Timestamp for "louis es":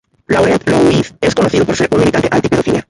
0.67-1.35